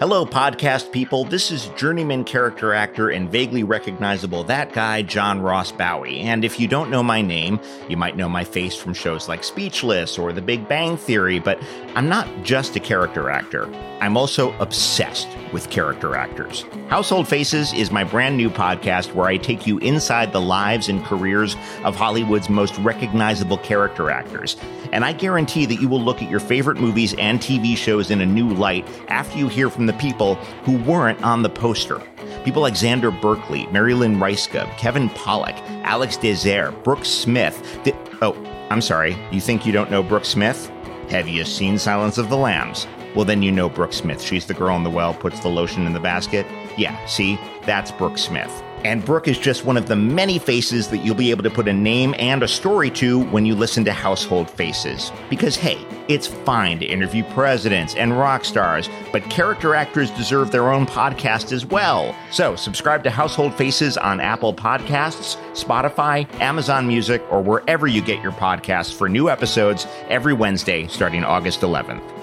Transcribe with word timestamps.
Hello, 0.00 0.24
podcast 0.24 0.92
people. 0.92 1.24
This 1.24 1.50
is 1.50 1.66
journeyman 1.76 2.24
character 2.24 2.72
actor 2.72 3.10
and 3.10 3.30
vaguely 3.30 3.62
recognizable 3.64 4.42
that 4.44 4.72
guy, 4.72 5.02
John 5.02 5.42
Ross 5.42 5.72
Bowie. 5.72 6.20
And 6.20 6.42
if 6.42 6.58
you 6.58 6.68
don't 6.68 6.88
know 6.88 7.02
my 7.02 7.20
name, 7.20 7.60
you 7.86 7.98
might 7.98 8.16
know 8.16 8.26
my 8.26 8.42
face 8.42 8.74
from 8.74 8.94
shows 8.94 9.28
like 9.28 9.44
Speechless 9.44 10.18
or 10.18 10.32
The 10.32 10.40
Big 10.40 10.66
Bang 10.66 10.96
Theory, 10.96 11.38
but 11.38 11.62
I'm 11.94 12.08
not 12.08 12.26
just 12.42 12.76
a 12.76 12.80
character 12.80 13.28
actor. 13.28 13.70
I'm 14.00 14.16
also 14.16 14.56
obsessed 14.58 15.28
with 15.52 15.68
character 15.68 16.16
actors. 16.16 16.64
Household 16.88 17.28
Faces 17.28 17.74
is 17.74 17.90
my 17.90 18.02
brand 18.02 18.38
new 18.38 18.48
podcast 18.48 19.12
where 19.14 19.26
I 19.26 19.36
take 19.36 19.66
you 19.66 19.76
inside 19.78 20.32
the 20.32 20.40
lives 20.40 20.88
and 20.88 21.04
careers 21.04 21.56
of 21.84 21.94
Hollywood's 21.94 22.48
most 22.48 22.74
recognizable 22.78 23.58
character 23.58 24.10
actors. 24.10 24.56
And 24.92 25.04
I 25.04 25.12
guarantee 25.12 25.66
that 25.66 25.80
you 25.80 25.88
will 25.88 26.00
look 26.00 26.22
at 26.22 26.30
your 26.30 26.40
favorite 26.40 26.78
movies 26.78 27.14
and 27.18 27.40
TV 27.40 27.76
shows 27.76 28.10
in 28.10 28.22
a 28.22 28.26
new 28.26 28.48
light 28.48 28.88
after 29.08 29.36
you 29.36 29.48
hear 29.48 29.68
from 29.68 29.89
the 29.90 29.98
people 29.98 30.36
who 30.64 30.76
weren't 30.78 31.20
on 31.24 31.42
the 31.42 31.48
poster. 31.50 32.00
People 32.44 32.62
like 32.62 32.74
Xander 32.74 33.18
Berkeley, 33.20 33.66
Mary 33.66 33.92
Lynn 33.92 34.16
Rajskub, 34.16 34.78
Kevin 34.78 35.10
Pollak, 35.10 35.58
Alex 35.82 36.16
Désert, 36.16 36.84
Brooke 36.84 37.04
Smith. 37.04 37.60
Oh, 38.22 38.36
I'm 38.70 38.80
sorry. 38.80 39.16
You 39.32 39.40
think 39.40 39.66
you 39.66 39.72
don't 39.72 39.90
know 39.90 40.02
Brooke 40.02 40.24
Smith? 40.24 40.70
Have 41.08 41.28
you 41.28 41.44
seen 41.44 41.76
Silence 41.76 42.18
of 42.18 42.28
the 42.28 42.36
Lambs? 42.36 42.86
Well, 43.16 43.24
then 43.24 43.42
you 43.42 43.50
know 43.50 43.68
Brooke 43.68 43.92
Smith. 43.92 44.22
She's 44.22 44.46
the 44.46 44.54
girl 44.54 44.76
in 44.76 44.84
the 44.84 44.90
well, 44.90 45.12
puts 45.12 45.40
the 45.40 45.48
lotion 45.48 45.86
in 45.86 45.92
the 45.92 45.98
basket. 45.98 46.46
Yeah, 46.78 47.04
see? 47.06 47.36
That's 47.66 47.90
Brooke 47.90 48.18
Smith. 48.18 48.62
And 48.84 49.04
Brooke 49.04 49.28
is 49.28 49.38
just 49.38 49.64
one 49.64 49.76
of 49.76 49.88
the 49.88 49.96
many 49.96 50.38
faces 50.38 50.88
that 50.88 50.98
you'll 50.98 51.14
be 51.14 51.30
able 51.30 51.42
to 51.42 51.50
put 51.50 51.68
a 51.68 51.72
name 51.72 52.14
and 52.18 52.42
a 52.42 52.48
story 52.48 52.90
to 52.92 53.24
when 53.26 53.44
you 53.44 53.54
listen 53.54 53.84
to 53.84 53.92
Household 53.92 54.50
Faces. 54.50 55.12
Because, 55.28 55.56
hey, 55.56 55.78
it's 56.08 56.26
fine 56.26 56.78
to 56.78 56.86
interview 56.86 57.22
presidents 57.24 57.94
and 57.94 58.18
rock 58.18 58.44
stars, 58.44 58.88
but 59.12 59.22
character 59.30 59.74
actors 59.74 60.10
deserve 60.12 60.50
their 60.50 60.72
own 60.72 60.86
podcast 60.86 61.52
as 61.52 61.66
well. 61.66 62.16
So, 62.30 62.56
subscribe 62.56 63.04
to 63.04 63.10
Household 63.10 63.54
Faces 63.54 63.96
on 63.96 64.20
Apple 64.20 64.54
Podcasts, 64.54 65.36
Spotify, 65.52 66.26
Amazon 66.40 66.88
Music, 66.88 67.22
or 67.30 67.42
wherever 67.42 67.86
you 67.86 68.00
get 68.00 68.22
your 68.22 68.32
podcasts 68.32 68.92
for 68.92 69.08
new 69.08 69.28
episodes 69.28 69.86
every 70.08 70.32
Wednesday 70.32 70.86
starting 70.88 71.24
August 71.24 71.60
11th. 71.60 72.19